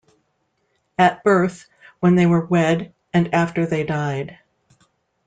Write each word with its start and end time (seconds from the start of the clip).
At 0.97 1.23
birth, 1.23 1.67
when 1.99 2.15
they 2.15 2.25
were 2.25 2.43
wed 2.43 2.91
and 3.13 3.31
after 3.35 3.67
they 3.67 3.83
died. 3.83 4.39